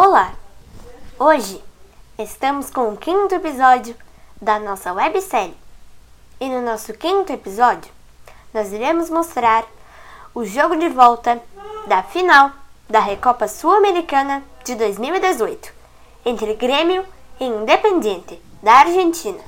Olá! 0.00 0.32
Hoje 1.18 1.60
estamos 2.16 2.70
com 2.70 2.90
o 2.90 2.96
quinto 2.96 3.34
episódio 3.34 3.96
da 4.40 4.56
nossa 4.60 4.92
websérie. 4.92 5.56
E 6.40 6.48
no 6.48 6.62
nosso 6.62 6.94
quinto 6.94 7.32
episódio, 7.32 7.90
nós 8.54 8.72
iremos 8.72 9.10
mostrar 9.10 9.66
o 10.32 10.44
jogo 10.44 10.76
de 10.76 10.88
volta 10.88 11.42
da 11.88 12.00
final 12.04 12.52
da 12.88 13.00
Recopa 13.00 13.48
Sul-Americana 13.48 14.44
de 14.62 14.76
2018 14.76 15.72
entre 16.24 16.54
Grêmio 16.54 17.04
e 17.40 17.46
Independiente 17.46 18.40
da 18.62 18.74
Argentina. 18.74 19.42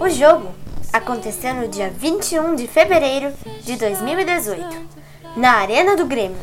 O 0.00 0.08
jogo 0.08 0.54
aconteceu 0.92 1.54
no 1.54 1.68
dia 1.68 1.90
21 1.90 2.54
de 2.54 2.66
fevereiro 2.66 3.32
de 3.62 3.76
2018, 3.76 4.88
na 5.36 5.52
Arena 5.52 5.96
do 5.96 6.06
Grêmio. 6.06 6.38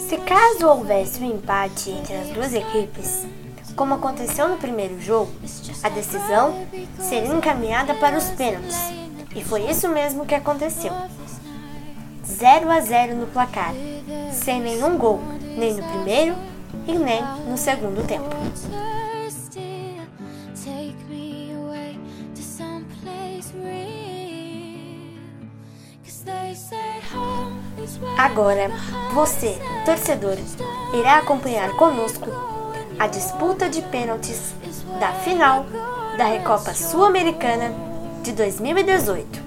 Se 0.00 0.16
caso 0.18 0.66
houvesse 0.66 1.22
um 1.22 1.30
empate 1.30 1.90
entre 1.90 2.14
as 2.14 2.28
duas 2.28 2.52
equipes, 2.52 3.26
como 3.76 3.94
aconteceu 3.94 4.48
no 4.48 4.56
primeiro 4.56 5.00
jogo, 5.00 5.32
a 5.82 5.88
decisão 5.88 6.66
seria 6.98 7.32
encaminhada 7.32 7.94
para 7.94 8.16
os 8.16 8.24
pênaltis. 8.30 8.76
E 9.34 9.44
foi 9.44 9.70
isso 9.70 9.88
mesmo 9.88 10.26
que 10.26 10.34
aconteceu. 10.34 10.92
0 12.26 12.70
a 12.70 12.80
0 12.80 13.14
no 13.14 13.26
placar, 13.28 13.72
sem 14.32 14.60
nenhum 14.60 14.98
gol, 14.98 15.20
nem 15.56 15.74
no 15.74 15.82
primeiro 15.82 16.34
e 16.86 16.92
nem 16.92 17.22
no 17.48 17.56
segundo 17.56 18.04
tempo. 18.06 18.28
Agora, 28.18 28.70
você, 29.14 29.56
torcedor, 29.84 30.36
irá 30.98 31.18
acompanhar 31.18 31.70
conosco 31.76 32.28
a 32.98 33.06
disputa 33.06 33.68
de 33.68 33.82
pênaltis 33.82 34.54
da 34.98 35.12
final 35.12 35.66
da 36.18 36.24
Recopa 36.24 36.74
Sul-Americana 36.74 37.72
de 38.22 38.32
2018, 38.32 39.42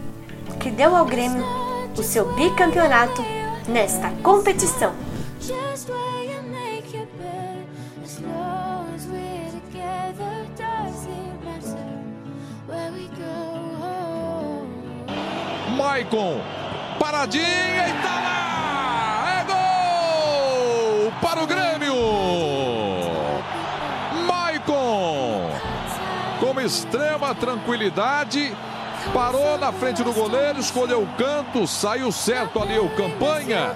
que 0.59 0.71
deu 0.71 0.95
ao 0.95 1.05
Grêmio 1.05 1.58
o 1.99 2.03
seu 2.03 2.33
bicampeonato 2.33 3.21
nesta 3.67 4.09
competição. 4.23 4.93
Maicon, 15.75 16.41
paradinha 16.99 17.89
e 17.89 17.93
tá 18.01 18.15
lá! 18.21 19.39
É 19.39 19.43
gol 19.45 21.11
para 21.21 21.43
o 21.43 21.47
Grêmio! 21.47 21.95
Maicon, 24.25 25.51
com 26.39 26.61
extrema 26.61 27.35
tranquilidade, 27.35 28.55
Parou 29.13 29.57
na 29.57 29.71
frente 29.71 30.03
do 30.03 30.13
goleiro, 30.13 30.59
escolheu 30.59 31.01
o 31.01 31.07
canto, 31.17 31.65
saiu 31.65 32.11
certo 32.11 32.61
ali 32.61 32.77
o 32.77 32.89
campanha, 32.89 33.73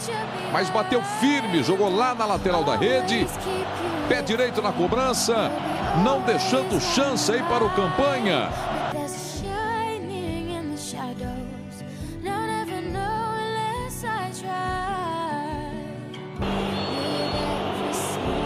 mas 0.52 0.70
bateu 0.70 1.02
firme, 1.20 1.64
jogou 1.64 1.94
lá 1.94 2.14
na 2.14 2.26
lateral 2.26 2.64
da 2.64 2.76
rede. 2.76 3.26
Pé 4.08 4.22
direito 4.22 4.62
na 4.62 4.72
cobrança, 4.72 5.50
não 6.04 6.22
deixando 6.22 6.80
chance 6.80 7.32
aí 7.32 7.42
para 7.44 7.64
o 7.64 7.70
campanha. 7.72 8.50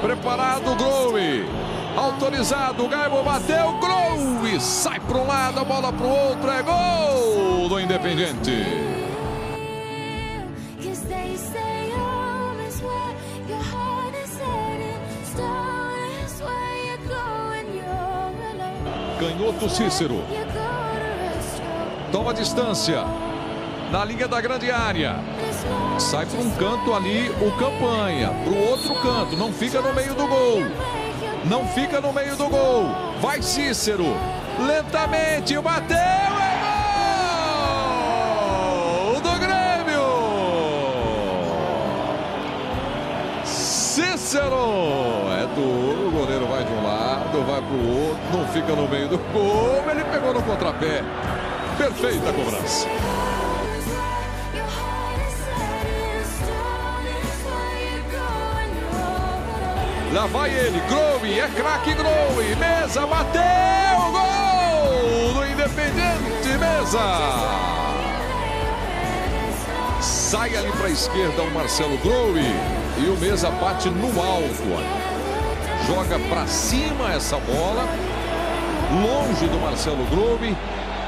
Preparado 0.02 0.76
o. 0.76 1.77
Autorizado, 1.98 2.86
o 2.86 2.88
Gaibo 2.88 3.24
bateu, 3.24 3.74
gol! 3.80 4.48
E 4.48 4.60
sai 4.60 5.00
para 5.00 5.18
um 5.18 5.26
lado, 5.26 5.60
a 5.60 5.64
bola 5.64 5.92
para 5.92 6.06
o 6.06 6.10
outro, 6.10 6.52
é 6.52 6.62
gol 6.62 7.68
do 7.68 7.80
Independente. 7.80 8.88
Canhoto 19.20 19.68
Cícero. 19.68 20.24
Toma 22.12 22.34
distância. 22.36 23.04
Na 23.92 24.06
linha 24.06 24.28
da 24.28 24.40
grande 24.40 24.70
área. 24.70 25.16
Sai 25.98 26.28
para 26.28 26.40
um 26.40 26.52
canto 26.52 26.94
ali 26.94 27.30
o 27.42 27.52
campanha. 27.58 28.30
Para 28.44 28.54
o 28.54 28.70
outro 28.70 28.94
canto. 29.02 29.36
Não 29.36 29.52
fica 29.52 29.82
no 29.82 29.94
meio 29.96 30.14
do 30.14 30.28
gol. 30.28 30.97
Não 31.50 31.66
fica 31.68 32.02
no 32.02 32.12
meio 32.12 32.36
do 32.36 32.50
gol. 32.50 32.90
Vai 33.22 33.42
Cícero. 33.42 34.06
Lentamente. 34.60 35.58
Bateu. 35.60 35.98
É 35.98 36.60
gol 39.14 39.22
do 39.22 39.40
Grêmio. 39.40 40.04
Cícero. 43.46 44.56
É 45.42 45.48
duro. 45.56 46.08
O 46.08 46.12
goleiro 46.12 46.48
vai 46.48 46.66
de 46.66 46.72
um 46.72 46.84
lado, 46.84 47.44
vai 47.46 47.62
para 47.62 47.76
o 47.76 48.08
outro. 48.10 48.38
Não 48.38 48.46
fica 48.48 48.74
no 48.74 48.88
meio 48.88 49.08
do 49.08 49.18
gol. 49.32 49.84
Ele 49.90 50.04
pegou 50.04 50.34
no 50.34 50.44
contrapé. 50.44 51.02
Perfeita 51.78 52.34
cobrança. 52.34 52.88
Lá 60.14 60.26
vai 60.26 60.50
ele, 60.50 60.82
Growe, 60.88 61.40
é 61.40 61.48
craque 61.50 61.94
Growe, 61.94 62.56
Mesa 62.56 63.06
bateu, 63.06 63.42
gol 64.12 65.34
do 65.34 65.46
Independente, 65.46 66.58
Mesa. 66.58 67.78
Sai 70.02 70.56
ali 70.56 70.72
para 70.72 70.88
a 70.88 70.90
esquerda 70.90 71.42
o 71.42 71.52
Marcelo 71.52 71.98
Growe 71.98 72.42
e 72.98 73.10
o 73.10 73.18
Mesa 73.18 73.52
bate 73.52 73.90
no 73.90 74.08
alto. 74.22 75.08
Joga 75.86 76.18
para 76.30 76.48
cima 76.48 77.14
essa 77.14 77.38
bola, 77.38 77.86
longe 78.92 79.46
do 79.48 79.60
Marcelo 79.60 80.06
Growe 80.06 80.56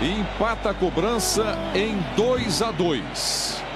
e 0.01 0.19
empata 0.19 0.71
a 0.71 0.73
cobrança 0.73 1.57
em 1.73 1.97
2 2.15 2.61
a 2.61 2.71
2. 2.71 3.68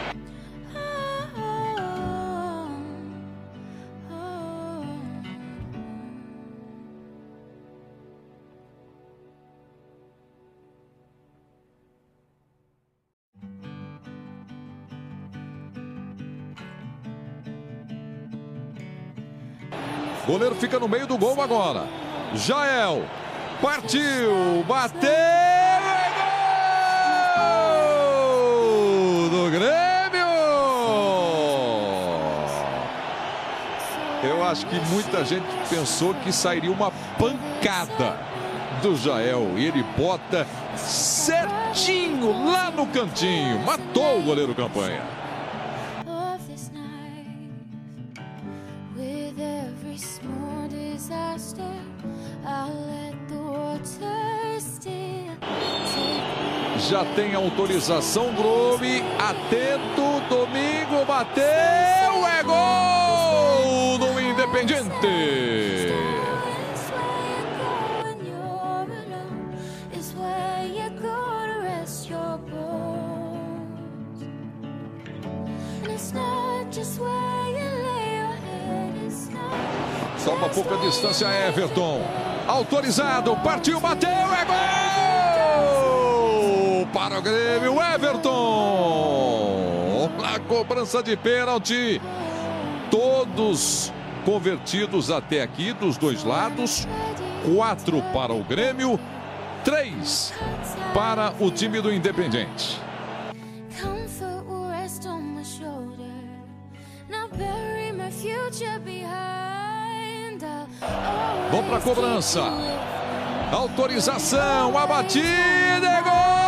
Goleiro 20.25 20.55
fica 20.55 20.79
no 20.79 20.87
meio 20.87 21.05
do 21.05 21.17
gol 21.17 21.41
agora. 21.41 21.85
Jael. 22.33 23.03
Partiu! 23.61 24.63
Bateu! 24.67 25.09
É 25.09 26.11
gol! 28.17 29.29
Do 29.29 29.51
Grêmio! 29.51 30.27
Eu 34.23 34.43
acho 34.45 34.65
que 34.65 34.79
muita 34.89 35.25
gente 35.25 35.45
pensou 35.69 36.13
que 36.13 36.31
sairia 36.31 36.71
uma 36.71 36.91
pancada 37.19 38.17
do 38.81 38.95
Jael. 38.95 39.57
E 39.57 39.65
ele 39.65 39.83
bota 39.97 40.47
certinho 40.77 42.49
lá 42.49 42.71
no 42.71 42.87
cantinho. 42.87 43.59
Matou 43.59 44.19
o 44.19 44.23
goleiro 44.23 44.55
campanha. 44.55 45.22
Tem 57.15 57.35
autorização, 57.35 58.33
Grove. 58.33 59.03
Atento, 59.19 60.21
domingo 60.29 61.05
bateu. 61.05 61.44
É 61.44 62.44
gol 62.44 63.97
do 64.00 64.19
Independiente. 64.19 64.94
Toma 80.44 80.50
pouca 80.50 80.77
distância, 80.77 81.27
Everton. 81.47 82.01
Autorizado, 82.47 83.35
partiu, 83.38 83.79
bateu, 83.79 84.09
é 84.09 84.45
gol! 84.45 85.02
Para 86.93 87.17
o 87.17 87.21
Grêmio, 87.23 87.81
Everton! 87.81 88.83
A 90.23 90.39
cobrança 90.39 91.01
de 91.01 91.17
pênalti. 91.17 91.99
Todos 92.91 93.91
convertidos 94.23 95.09
até 95.09 95.41
aqui 95.41 95.73
dos 95.73 95.97
dois 95.97 96.23
lados. 96.23 96.87
Quatro 97.55 97.99
para 98.13 98.31
o 98.31 98.43
Grêmio, 98.43 98.99
três 99.65 100.31
para 100.93 101.33
o 101.39 101.49
time 101.49 101.81
do 101.81 101.91
Independente. 101.91 102.79
Vamos 111.51 111.65
para 111.67 111.77
a 111.77 111.81
cobrança. 111.81 112.43
Autorização, 113.51 114.77
a 114.77 114.85
batida 114.85 115.87
é 115.87 116.01
gol 116.01 116.42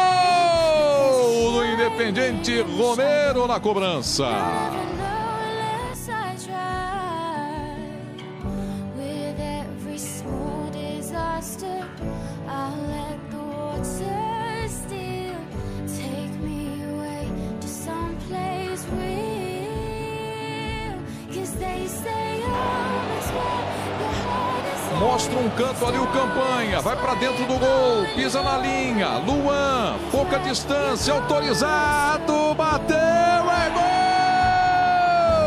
Independente 1.96 2.60
Romero 2.78 3.48
na 3.48 3.58
cobrança. 3.58 4.26
Mostra 25.00 25.38
um 25.38 25.50
canto 25.50 25.86
ali 25.86 25.98
o 25.98 26.08
campanha. 26.08 26.80
Vai 26.82 26.96
para 26.96 27.16
dentro 27.16 27.46
do 27.46 27.58
gol. 27.60 28.06
Pisa 28.16 28.42
na 28.42 28.58
linha. 28.58 29.18
Luan. 29.18 29.98
Pouca 30.12 30.40
distância. 30.40 31.14
Autorizado. 31.14 32.54
Bateu. 32.56 32.96
É 32.98 33.70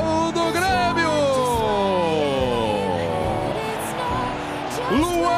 gol 0.02 0.32
do 0.32 0.52
Grêmio. 0.52 1.10
Luan. 4.90 5.28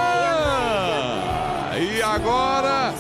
E 1.79 2.03
agora 2.03 2.93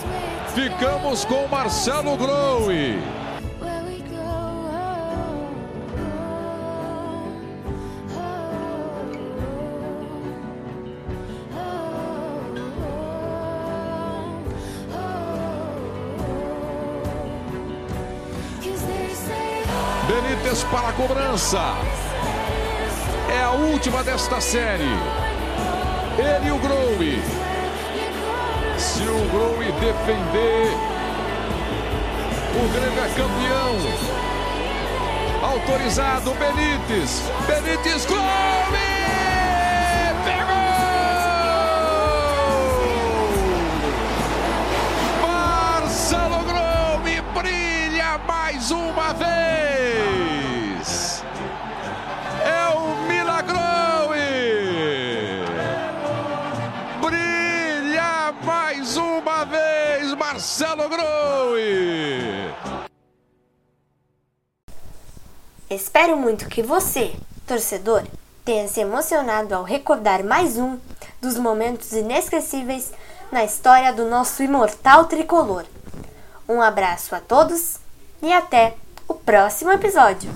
ficamos 0.55 1.25
com 1.25 1.47
Marcelo 1.49 2.17
Growe. 2.17 3.20
Benítez 20.51 20.65
para 20.65 20.89
a 20.89 20.93
cobrança. 20.93 21.77
É 23.33 23.41
a 23.45 23.53
última 23.53 24.03
desta 24.03 24.41
série. 24.41 24.83
Ele 26.19 26.49
e 26.49 26.51
o 26.51 26.59
Growe. 26.59 27.23
Se 28.77 29.03
o 29.03 29.29
Growe 29.31 29.71
defender, 29.73 30.77
o 32.57 32.69
Grêmio 32.73 33.05
é 33.05 33.09
campeão. 33.11 33.77
Autorizado 35.53 36.35
Benítez. 36.35 37.23
Benítez 37.47 38.05
Growe! 38.07 38.91
Mais 48.27 48.71
uma 48.73 49.15
vez. 49.15 49.70
Espero 65.91 66.17
muito 66.17 66.49
que 66.49 66.63
você, 66.63 67.13
torcedor, 67.49 68.05
tenha 68.45 68.69
se 68.69 68.79
emocionado 68.79 69.53
ao 69.53 69.65
recordar 69.65 70.23
mais 70.23 70.57
um 70.57 70.79
dos 71.21 71.37
momentos 71.37 71.91
inesquecíveis 71.91 72.93
na 73.33 73.45
história 73.45 73.93
do 73.93 74.05
nosso 74.05 74.41
imortal 74.41 75.07
tricolor. 75.07 75.65
Um 76.49 76.63
abraço 76.63 77.13
a 77.13 77.21
todos 77.21 77.79
e 78.23 78.33
até 78.33 78.77
o 79.09 79.15
próximo 79.15 79.73
episódio. 79.73 80.31